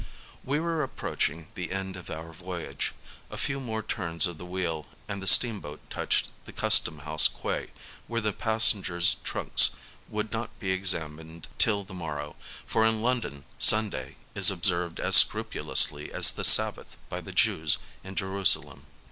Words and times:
We 0.43 0.59
were 0.59 0.81
approaching 0.81 1.49
the 1.53 1.69
end 1.71 1.95
of 1.95 2.09
our 2.09 2.33
voyage: 2.33 2.91
a 3.29 3.37
few 3.37 3.59
more 3.59 3.83
turns 3.83 4.25
of 4.25 4.39
the 4.39 4.45
wheel 4.47 4.87
and 5.07 5.21
the 5.21 5.27
steamboat 5.27 5.79
touched 5.91 6.31
the 6.45 6.51
Custom 6.51 7.01
House 7.05 7.27
quay, 7.27 7.69
where 8.07 8.19
the 8.19 8.33
passengers' 8.33 9.17
trunks 9.23 9.75
would 10.09 10.31
not 10.31 10.57
be 10.57 10.71
examined 10.71 11.47
till 11.59 11.83
the 11.83 11.93
morrow, 11.93 12.35
for 12.65 12.83
in 12.83 13.03
London 13.03 13.45
Sunday 13.59 14.15
is 14.33 14.49
A 14.49 14.55
DAY 14.55 14.55
IN 14.55 14.55
LONDON 14.55 14.55
45 14.55 14.57
observed 14.57 14.99
as 15.01 15.15
scrupulously 15.17 16.11
as 16.11 16.31
the 16.31 16.43
Sabbath 16.45 16.97
by 17.07 17.21
the 17.21 17.31
Jews 17.31 17.77
in 18.03 18.15
Jerusalem. 18.15 18.87